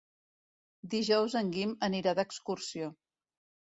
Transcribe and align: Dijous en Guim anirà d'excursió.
Dijous 0.95 1.37
en 1.43 1.53
Guim 1.59 1.79
anirà 1.91 2.19
d'excursió. 2.23 2.95